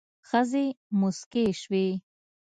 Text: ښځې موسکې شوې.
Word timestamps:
ښځې 0.29 0.65
موسکې 0.99 1.45
شوې. 1.61 1.87